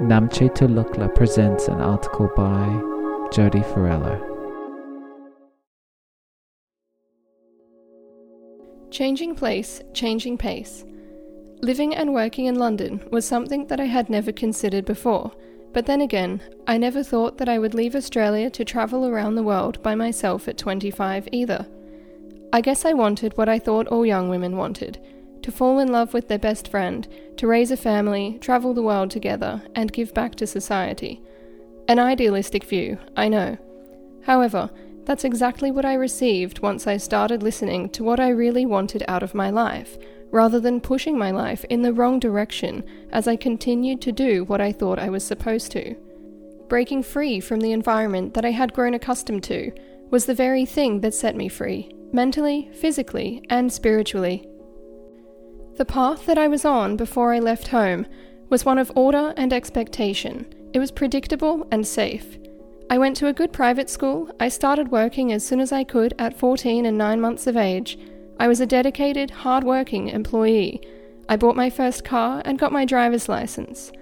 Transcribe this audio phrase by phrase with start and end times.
[0.00, 2.66] Namche Tulukla presents an article by
[3.32, 4.20] Jody Farello.
[8.90, 10.84] Changing place, changing pace.
[11.62, 15.32] Living and working in London was something that I had never considered before,
[15.72, 19.42] but then again, I never thought that I would leave Australia to travel around the
[19.42, 21.66] world by myself at 25 either.
[22.52, 25.00] I guess I wanted what I thought all young women wanted
[25.46, 29.12] to fall in love with their best friend, to raise a family, travel the world
[29.12, 31.22] together, and give back to society.
[31.86, 33.56] An idealistic view, I know.
[34.24, 34.68] However,
[35.04, 39.22] that's exactly what I received once I started listening to what I really wanted out
[39.22, 39.96] of my life,
[40.32, 44.60] rather than pushing my life in the wrong direction as I continued to do what
[44.60, 45.94] I thought I was supposed to.
[46.68, 49.70] Breaking free from the environment that I had grown accustomed to
[50.10, 54.48] was the very thing that set me free, mentally, physically, and spiritually.
[55.76, 58.06] The path that I was on before I left home
[58.48, 60.46] was one of order and expectation.
[60.72, 62.38] It was predictable and safe.
[62.88, 64.30] I went to a good private school.
[64.40, 67.98] I started working as soon as I could at 14 and 9 months of age.
[68.40, 70.80] I was a dedicated, hard-working employee.
[71.28, 73.92] I bought my first car and got my driver's license.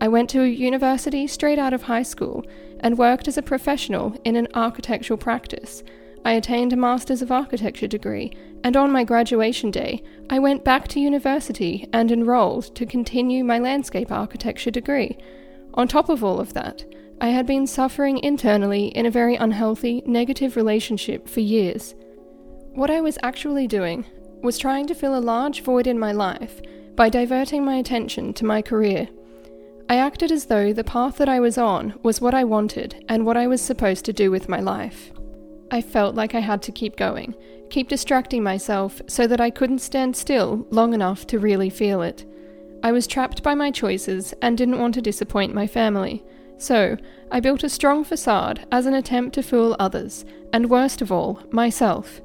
[0.00, 2.44] I went to a university straight out of high school
[2.78, 5.82] and worked as a professional in an architectural practice.
[6.24, 8.32] I attained a Masters of Architecture degree,
[8.64, 13.58] and on my graduation day, I went back to university and enrolled to continue my
[13.58, 15.18] landscape architecture degree.
[15.74, 16.82] On top of all of that,
[17.20, 21.94] I had been suffering internally in a very unhealthy, negative relationship for years.
[22.72, 24.06] What I was actually doing
[24.42, 26.60] was trying to fill a large void in my life
[26.96, 29.08] by diverting my attention to my career.
[29.90, 33.26] I acted as though the path that I was on was what I wanted and
[33.26, 35.12] what I was supposed to do with my life.
[35.74, 37.34] I felt like I had to keep going,
[37.68, 42.24] keep distracting myself so that I couldn't stand still long enough to really feel it.
[42.84, 46.22] I was trapped by my choices and didn't want to disappoint my family.
[46.58, 46.96] So,
[47.32, 51.42] I built a strong facade as an attempt to fool others, and worst of all,
[51.50, 52.20] myself.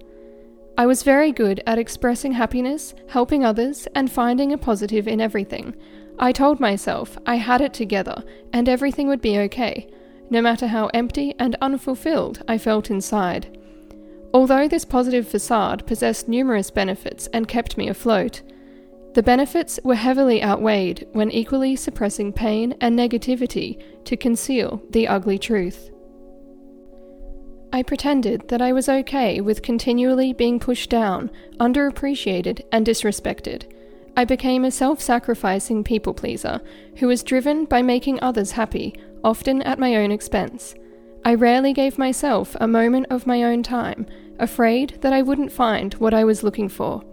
[0.78, 5.74] I was very good at expressing happiness, helping others, and finding a positive in everything.
[6.20, 8.24] I told myself I had it together
[8.54, 9.90] and everything would be okay,
[10.30, 13.58] no matter how empty and unfulfilled I felt inside.
[14.34, 18.42] Although this positive facade possessed numerous benefits and kept me afloat,
[19.16, 25.40] the benefits were heavily outweighed when equally suppressing pain and negativity to conceal the ugly
[25.40, 25.90] truth.
[27.74, 33.72] I pretended that I was okay with continually being pushed down, underappreciated, and disrespected.
[34.18, 36.62] I became a self sacrificing people pleaser
[36.98, 40.76] who was driven by making others happy often at my own expense.
[41.26, 44.06] I rarely gave myself a moment of my own time,
[44.40, 47.04] afraid that I wouldn't find what I was looking for.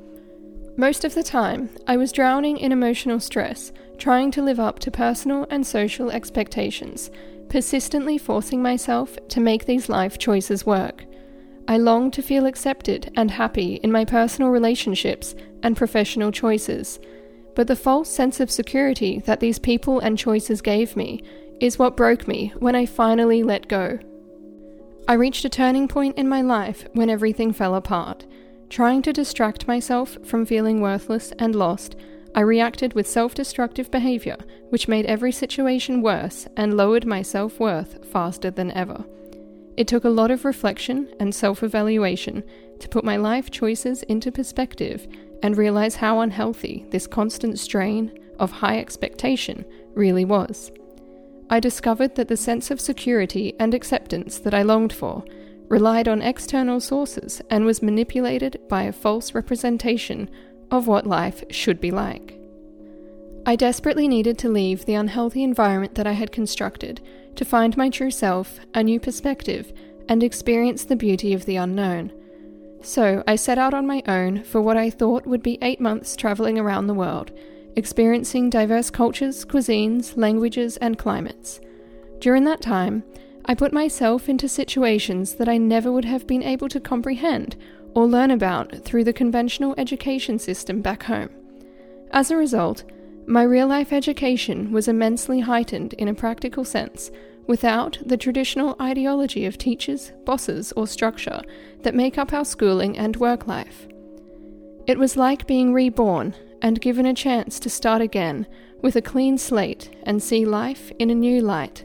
[0.76, 4.90] Most of the time, I was drowning in emotional stress, trying to live up to
[4.90, 7.10] personal and social expectations,
[7.48, 11.04] persistently forcing myself to make these life choices work.
[11.68, 17.00] I longed to feel accepted and happy in my personal relationships and professional choices,
[17.56, 21.24] but the false sense of security that these people and choices gave me
[21.60, 23.98] is what broke me when I finally let go.
[25.08, 28.26] I reached a turning point in my life when everything fell apart.
[28.68, 31.94] Trying to distract myself from feeling worthless and lost,
[32.34, 34.36] I reacted with self destructive behavior,
[34.70, 39.04] which made every situation worse and lowered my self worth faster than ever.
[39.76, 42.42] It took a lot of reflection and self evaluation
[42.80, 45.06] to put my life choices into perspective
[45.42, 50.72] and realize how unhealthy this constant strain of high expectation really was.
[51.48, 55.24] I discovered that the sense of security and acceptance that I longed for
[55.68, 60.28] relied on external sources and was manipulated by a false representation
[60.70, 62.38] of what life should be like.
[63.46, 67.00] I desperately needed to leave the unhealthy environment that I had constructed
[67.36, 69.72] to find my true self, a new perspective,
[70.08, 72.12] and experience the beauty of the unknown.
[72.82, 76.16] So I set out on my own for what I thought would be eight months
[76.16, 77.32] traveling around the world
[77.76, 81.60] experiencing diverse cultures, cuisines, languages, and climates.
[82.18, 83.04] During that time,
[83.45, 87.56] I put myself into situations that I never would have been able to comprehend
[87.95, 91.30] or learn about through the conventional education system back home.
[92.10, 92.84] As a result,
[93.27, 97.10] my real life education was immensely heightened in a practical sense
[97.47, 101.41] without the traditional ideology of teachers, bosses, or structure
[101.83, 103.86] that make up our schooling and work life.
[104.86, 106.34] It was like being reborn
[106.66, 108.45] and given a chance to start again
[108.83, 111.84] with a clean slate and see life in a new light.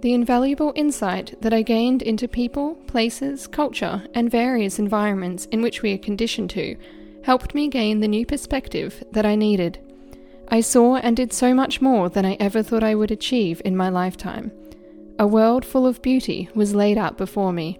[0.00, 5.82] The invaluable insight that I gained into people, places, culture, and various environments in which
[5.82, 6.78] we are conditioned to
[7.22, 9.78] helped me gain the new perspective that I needed.
[10.48, 13.76] I saw and did so much more than I ever thought I would achieve in
[13.76, 14.50] my lifetime.
[15.18, 17.78] A world full of beauty was laid out before me.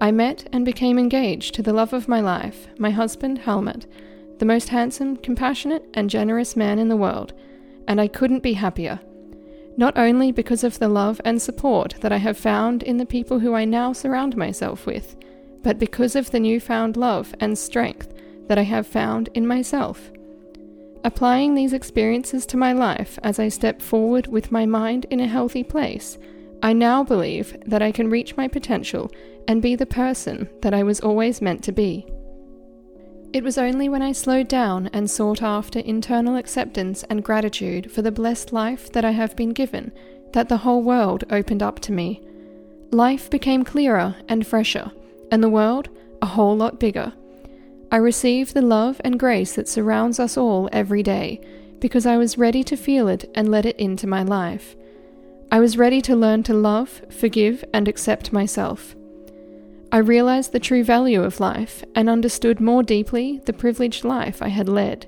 [0.00, 3.86] I met and became engaged to the love of my life, my husband Helmut,
[4.42, 7.32] the most handsome, compassionate, and generous man in the world,
[7.86, 8.98] and I couldn't be happier.
[9.76, 13.38] Not only because of the love and support that I have found in the people
[13.38, 15.14] who I now surround myself with,
[15.62, 18.12] but because of the newfound love and strength
[18.48, 20.10] that I have found in myself.
[21.04, 25.28] Applying these experiences to my life as I step forward with my mind in a
[25.28, 26.18] healthy place,
[26.64, 29.08] I now believe that I can reach my potential
[29.46, 32.08] and be the person that I was always meant to be.
[33.32, 38.02] It was only when I slowed down and sought after internal acceptance and gratitude for
[38.02, 39.90] the blessed life that I have been given
[40.34, 42.20] that the whole world opened up to me.
[42.90, 44.92] Life became clearer and fresher,
[45.30, 45.88] and the world
[46.20, 47.14] a whole lot bigger.
[47.90, 51.40] I received the love and grace that surrounds us all every day
[51.80, 54.76] because I was ready to feel it and let it into my life.
[55.50, 58.94] I was ready to learn to love, forgive, and accept myself.
[59.94, 64.48] I realized the true value of life and understood more deeply the privileged life I
[64.48, 65.06] had led.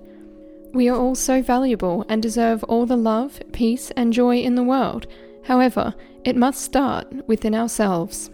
[0.75, 4.63] We are all so valuable and deserve all the love, peace, and joy in the
[4.63, 5.07] world.
[5.45, 8.31] However, it must start within ourselves.